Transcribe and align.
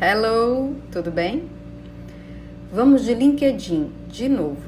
Hello, 0.00 0.76
tudo 0.92 1.10
bem? 1.10 1.48
Vamos 2.72 3.04
de 3.04 3.12
LinkedIn 3.12 3.90
de 4.06 4.28
novo, 4.28 4.62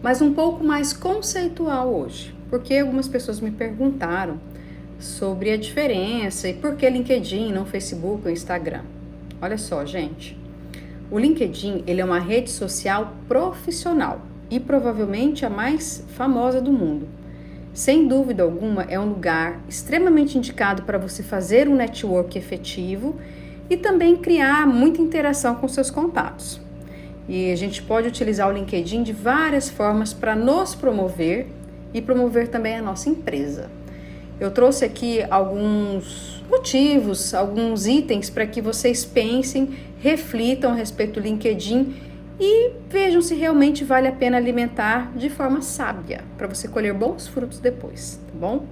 mas 0.00 0.22
um 0.22 0.32
pouco 0.32 0.62
mais 0.62 0.92
conceitual 0.92 1.92
hoje, 1.92 2.32
porque 2.48 2.76
algumas 2.76 3.08
pessoas 3.08 3.40
me 3.40 3.50
perguntaram 3.50 4.38
sobre 5.00 5.50
a 5.50 5.56
diferença 5.56 6.48
e 6.48 6.54
por 6.54 6.76
que 6.76 6.88
LinkedIn, 6.88 7.50
não 7.50 7.66
Facebook 7.66 8.22
ou 8.24 8.30
Instagram. 8.30 8.82
Olha 9.42 9.58
só, 9.58 9.84
gente. 9.84 10.38
O 11.10 11.18
LinkedIn, 11.18 11.82
ele 11.84 12.00
é 12.00 12.04
uma 12.04 12.20
rede 12.20 12.48
social 12.48 13.16
profissional 13.26 14.20
e 14.48 14.60
provavelmente 14.60 15.44
a 15.44 15.50
mais 15.50 16.04
famosa 16.10 16.60
do 16.60 16.70
mundo. 16.70 17.08
Sem 17.74 18.06
dúvida 18.06 18.44
alguma, 18.44 18.84
é 18.84 18.98
um 18.98 19.08
lugar 19.08 19.60
extremamente 19.68 20.38
indicado 20.38 20.84
para 20.84 20.98
você 20.98 21.24
fazer 21.24 21.68
um 21.68 21.74
network 21.74 22.38
efetivo 22.38 23.16
e 23.68 23.76
também 23.76 24.16
criar 24.16 24.66
muita 24.66 25.00
interação 25.00 25.54
com 25.56 25.68
seus 25.68 25.90
contatos. 25.90 26.60
E 27.28 27.50
a 27.50 27.56
gente 27.56 27.82
pode 27.82 28.06
utilizar 28.06 28.48
o 28.48 28.52
LinkedIn 28.52 29.02
de 29.02 29.12
várias 29.12 29.68
formas 29.68 30.12
para 30.12 30.36
nos 30.36 30.74
promover 30.74 31.48
e 31.92 32.00
promover 32.00 32.48
também 32.48 32.76
a 32.76 32.82
nossa 32.82 33.08
empresa. 33.08 33.70
Eu 34.38 34.50
trouxe 34.50 34.84
aqui 34.84 35.24
alguns 35.30 36.44
motivos, 36.48 37.34
alguns 37.34 37.86
itens 37.86 38.30
para 38.30 38.46
que 38.46 38.60
vocês 38.60 39.04
pensem, 39.04 39.76
reflitam 39.98 40.72
a 40.72 40.74
respeito 40.74 41.14
do 41.14 41.20
LinkedIn 41.20 41.94
e 42.38 42.70
vejam 42.88 43.22
se 43.22 43.34
realmente 43.34 43.82
vale 43.82 44.06
a 44.06 44.12
pena 44.12 44.36
alimentar 44.36 45.10
de 45.16 45.30
forma 45.30 45.62
sábia, 45.62 46.22
para 46.36 46.46
você 46.46 46.68
colher 46.68 46.92
bons 46.92 47.26
frutos 47.26 47.58
depois, 47.58 48.20
tá 48.26 48.38
bom? 48.38 48.66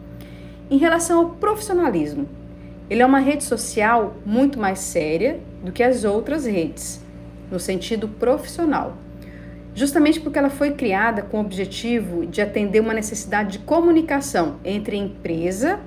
Em 0.70 0.76
relação 0.76 1.18
ao 1.20 1.30
profissionalismo, 1.30 2.28
ele 2.88 3.02
é 3.02 3.06
uma 3.06 3.18
rede 3.18 3.44
social 3.44 4.14
muito 4.26 4.58
mais 4.58 4.78
séria 4.80 5.40
do 5.64 5.72
que 5.72 5.82
as 5.82 6.04
outras 6.04 6.44
redes, 6.44 7.02
no 7.50 7.58
sentido 7.58 8.08
profissional. 8.08 8.96
Justamente 9.74 10.20
porque 10.20 10.38
ela 10.38 10.50
foi 10.50 10.72
criada 10.72 11.22
com 11.22 11.38
o 11.38 11.40
objetivo 11.40 12.26
de 12.26 12.40
atender 12.40 12.80
uma 12.80 12.94
necessidade 12.94 13.58
de 13.58 13.58
comunicação 13.60 14.56
entre 14.64 14.96
empresa, 14.96 15.80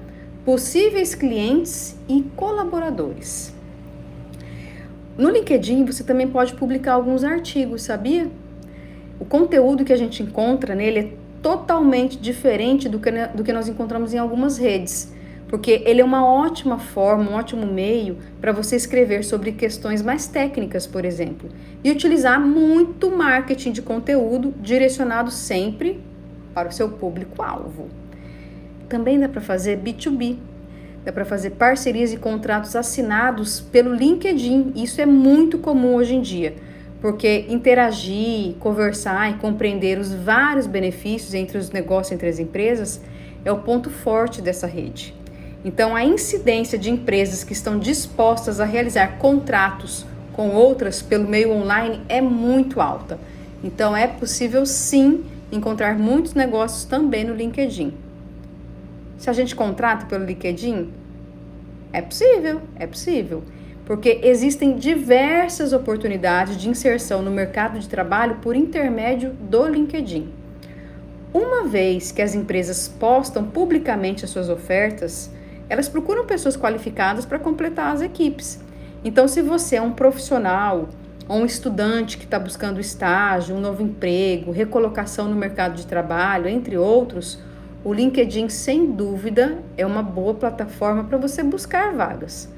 possíveis 0.44 1.14
clientes 1.14 1.96
e 2.10 2.24
colaboradores. 2.36 3.54
No 5.18 5.30
LinkedIn 5.30 5.86
você 5.86 6.04
também 6.04 6.28
pode 6.28 6.54
publicar 6.56 6.94
alguns 6.94 7.24
artigos, 7.24 7.84
sabia? 7.84 8.30
O 9.20 9.26
conteúdo 9.26 9.86
que 9.86 9.94
a 9.94 9.98
gente 9.98 10.22
encontra 10.22 10.76
nele 10.76 11.00
é 11.00 11.12
totalmente 11.42 12.18
diferente 12.18 12.90
do 12.90 13.00
que, 13.00 13.12
do 13.34 13.44
que 13.44 13.54
nós 13.54 13.70
encontramos 13.70 14.14
em 14.14 14.18
algumas 14.18 14.58
redes 14.58 15.16
porque 15.48 15.82
ele 15.86 16.02
é 16.02 16.06
uma 16.06 16.26
ótima 16.26 16.78
forma, 16.78 17.32
um 17.32 17.36
ótimo 17.36 17.66
meio 17.66 18.18
para 18.42 18.52
você 18.52 18.76
escrever 18.76 19.24
sobre 19.24 19.54
questões 19.54 20.02
mais 20.02 20.28
técnicas, 20.28 20.86
por 20.86 21.06
exemplo, 21.06 21.50
e 21.84 21.92
utilizar 21.92 22.40
muito 22.40 23.10
marketing 23.10 23.72
de 23.72 23.82
conteúdo 23.82 24.54
direcionado 24.60 25.32
sempre 25.32 26.04
para 26.54 26.68
o 26.68 26.72
seu 26.72 26.90
público-alvo. 26.90 27.88
Também 28.90 29.20
dá 29.20 29.30
para 29.30 29.42
fazer 29.42 29.80
B2B, 29.80 30.38
dá 31.06 31.12
para 31.12 31.24
fazer 31.24 31.52
parcerias 31.52 32.12
e 32.12 32.18
contratos 32.18 32.76
assinados 32.76 33.62
pelo 33.62 33.94
LinkedIn. 33.94 34.74
Isso 34.76 35.00
é 35.00 35.06
muito 35.06 35.58
comum 35.60 35.96
hoje 35.96 36.16
em 36.16 36.22
dia, 36.22 36.56
porque 37.00 37.46
interagir, 37.48 38.56
conversar 38.56 39.32
e 39.32 39.36
compreender 39.36 39.98
os 39.98 40.14
vários 40.14 40.68
benefícios 40.68 41.34
entre 41.34 41.58
os 41.58 41.72
negócios 41.72 42.12
entre 42.12 42.28
as 42.28 42.40
empresas 42.40 43.02
é 43.46 43.52
o 43.52 43.60
ponto 43.60 43.90
forte 43.90 44.42
dessa 44.42 44.68
rede. 44.68 45.16
Então, 45.66 45.96
a 45.96 46.04
incidência 46.04 46.78
de 46.78 46.90
empresas 46.90 47.44
que 47.44 47.54
estão 47.54 47.80
dispostas 47.80 48.60
a 48.60 48.66
realizar 48.66 49.18
contratos 49.18 50.06
com 50.34 50.50
outras 50.50 51.02
pelo 51.02 51.28
meio 51.28 51.52
online 51.52 52.02
é 52.08 52.22
muito 52.22 52.80
alta. 52.80 53.20
Então, 53.64 53.96
é 53.96 54.08
possível 54.08 54.66
sim 54.66 55.26
encontrar 55.52 55.98
muitos 55.98 56.34
negócios 56.34 56.86
também 56.86 57.24
no 57.24 57.34
LinkedIn. 57.34 57.94
Se 59.18 59.30
a 59.30 59.34
gente 59.34 59.56
contrata 59.56 60.06
pelo 60.06 60.26
LinkedIn, 60.26 60.90
é 61.92 62.02
possível, 62.02 62.62
é 62.76 62.86
possível, 62.86 63.44
porque 63.86 64.20
existem 64.24 64.76
diversas 64.76 65.74
oportunidades 65.74 66.58
de 66.58 66.70
inserção 66.70 67.22
no 67.22 67.32
mercado 67.32 67.80
de 67.80 67.90
trabalho 67.90 68.36
por 68.42 68.56
intermédio 68.56 69.32
do 69.32 69.66
LinkedIn. 69.68 70.30
Uma 71.34 71.68
vez 71.68 72.12
que 72.12 72.22
as 72.22 72.36
empresas 72.36 72.88
postam 72.88 73.46
publicamente 73.46 74.24
as 74.24 74.30
suas 74.30 74.50
ofertas, 74.50 75.32
elas 75.70 75.90
procuram 75.90 76.26
pessoas 76.26 76.56
qualificadas 76.58 77.26
para 77.26 77.40
completar 77.40 77.94
as 77.94 78.02
equipes. 78.02 78.60
Então, 79.04 79.28
se 79.28 79.42
você 79.42 79.76
é 79.76 79.82
um 79.82 79.92
profissional 79.92 80.90
ou 81.28 81.38
um 81.38 81.46
estudante 81.46 82.18
que 82.18 82.26
está 82.26 82.40
buscando 82.40 82.80
estágio, 82.80 83.56
um 83.56 83.60
novo 83.60 83.84
emprego, 83.84 84.52
recolocação 84.52 85.28
no 85.28 85.36
mercado 85.36 85.76
de 85.76 85.86
trabalho, 85.86 86.48
entre 86.48 86.78
outros, 86.78 87.40
o 87.84 87.94
LinkedIn, 87.94 88.50
sem 88.50 88.92
dúvida, 88.92 89.60
é 89.78 89.86
uma 89.86 90.02
boa 90.02 90.34
plataforma 90.34 91.04
para 91.04 91.18
você 91.18 91.44
buscar 91.44 91.94
vagas. 91.94 92.50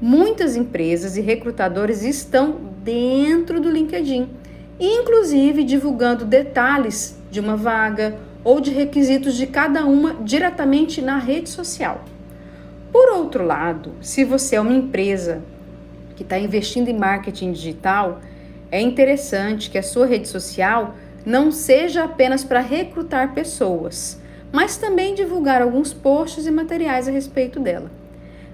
Muitas 0.00 0.56
empresas 0.56 1.16
e 1.16 1.20
recrutadores 1.20 2.02
estão 2.02 2.56
dentro 2.82 3.60
do 3.60 3.70
LinkedIn, 3.70 4.28
inclusive 4.80 5.62
divulgando 5.62 6.24
detalhes 6.24 7.16
de 7.30 7.38
uma 7.38 7.56
vaga 7.56 8.18
ou 8.42 8.60
de 8.60 8.72
requisitos 8.72 9.34
de 9.34 9.46
cada 9.46 9.86
uma 9.86 10.14
diretamente 10.14 11.00
na 11.00 11.18
rede 11.18 11.48
social. 11.48 12.04
Por 13.02 13.10
outro 13.16 13.44
lado, 13.44 13.94
se 14.00 14.24
você 14.24 14.54
é 14.54 14.60
uma 14.60 14.72
empresa 14.72 15.42
que 16.14 16.22
está 16.22 16.38
investindo 16.38 16.86
em 16.86 16.96
marketing 16.96 17.50
digital, 17.50 18.20
é 18.70 18.80
interessante 18.80 19.68
que 19.68 19.76
a 19.76 19.82
sua 19.82 20.06
rede 20.06 20.28
social 20.28 20.94
não 21.26 21.50
seja 21.50 22.04
apenas 22.04 22.44
para 22.44 22.60
recrutar 22.60 23.34
pessoas, 23.34 24.20
mas 24.52 24.76
também 24.76 25.16
divulgar 25.16 25.60
alguns 25.60 25.92
posts 25.92 26.46
e 26.46 26.50
materiais 26.52 27.08
a 27.08 27.10
respeito 27.10 27.58
dela. 27.58 27.90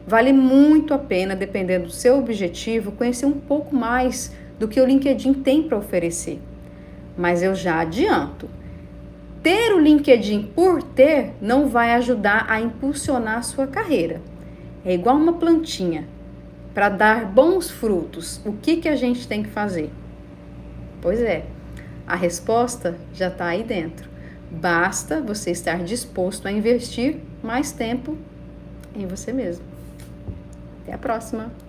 Vale 0.06 0.32
muito 0.32 0.94
a 0.94 0.98
pena, 0.98 1.36
dependendo 1.36 1.88
do 1.88 1.92
seu 1.92 2.18
objetivo, 2.18 2.92
conhecer 2.92 3.26
um 3.26 3.32
pouco 3.32 3.76
mais 3.76 4.32
do 4.58 4.66
que 4.66 4.80
o 4.80 4.86
LinkedIn 4.86 5.34
tem 5.34 5.62
para 5.62 5.76
oferecer. 5.76 6.40
Mas 7.18 7.42
eu 7.42 7.54
já 7.54 7.80
adianto, 7.80 8.48
ter 9.42 9.74
o 9.74 9.78
LinkedIn 9.78 10.50
por 10.54 10.82
ter 10.82 11.34
não 11.38 11.68
vai 11.68 11.92
ajudar 11.92 12.46
a 12.48 12.58
impulsionar 12.58 13.36
a 13.36 13.42
sua 13.42 13.66
carreira. 13.66 14.22
É 14.84 14.94
igual 14.94 15.16
uma 15.16 15.34
plantinha. 15.34 16.06
Para 16.74 16.88
dar 16.88 17.26
bons 17.26 17.70
frutos, 17.70 18.40
o 18.44 18.52
que, 18.52 18.76
que 18.76 18.88
a 18.88 18.94
gente 18.94 19.26
tem 19.26 19.42
que 19.42 19.48
fazer? 19.48 19.90
Pois 21.00 21.20
é, 21.20 21.44
a 22.06 22.14
resposta 22.14 22.96
já 23.12 23.28
está 23.28 23.46
aí 23.46 23.64
dentro. 23.64 24.08
Basta 24.50 25.20
você 25.20 25.50
estar 25.50 25.82
disposto 25.82 26.46
a 26.46 26.52
investir 26.52 27.18
mais 27.42 27.72
tempo 27.72 28.16
em 28.94 29.06
você 29.06 29.32
mesmo. 29.32 29.64
Até 30.82 30.94
a 30.94 30.98
próxima! 30.98 31.67